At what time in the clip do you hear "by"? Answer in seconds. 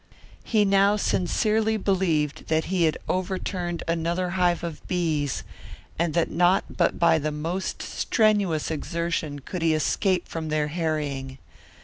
6.97-7.19